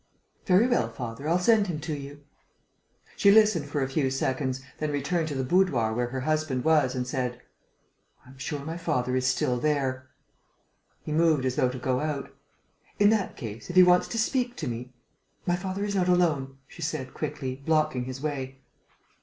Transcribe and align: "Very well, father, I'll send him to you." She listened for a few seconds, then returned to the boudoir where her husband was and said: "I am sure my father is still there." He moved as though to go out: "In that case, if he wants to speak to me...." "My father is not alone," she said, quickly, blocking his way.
"Very 0.47 0.65
well, 0.67 0.89
father, 0.89 1.29
I'll 1.29 1.37
send 1.37 1.67
him 1.67 1.79
to 1.81 1.93
you." 1.93 2.23
She 3.17 3.29
listened 3.29 3.67
for 3.67 3.83
a 3.83 3.87
few 3.87 4.09
seconds, 4.09 4.59
then 4.79 4.89
returned 4.91 5.27
to 5.27 5.35
the 5.35 5.43
boudoir 5.43 5.93
where 5.93 6.07
her 6.07 6.21
husband 6.21 6.63
was 6.63 6.95
and 6.95 7.05
said: 7.05 7.39
"I 8.25 8.29
am 8.29 8.39
sure 8.39 8.61
my 8.65 8.77
father 8.77 9.15
is 9.15 9.27
still 9.27 9.57
there." 9.59 10.09
He 11.03 11.11
moved 11.11 11.45
as 11.45 11.55
though 11.55 11.69
to 11.69 11.77
go 11.77 11.99
out: 11.99 12.33
"In 12.97 13.11
that 13.11 13.37
case, 13.37 13.69
if 13.69 13.75
he 13.75 13.83
wants 13.83 14.07
to 14.07 14.17
speak 14.17 14.55
to 14.55 14.67
me...." 14.67 14.91
"My 15.45 15.55
father 15.55 15.85
is 15.85 15.93
not 15.93 16.07
alone," 16.07 16.57
she 16.67 16.81
said, 16.81 17.13
quickly, 17.13 17.61
blocking 17.63 18.05
his 18.05 18.19
way. 18.21 18.57